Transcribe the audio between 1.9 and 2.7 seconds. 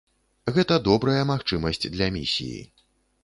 для місіі.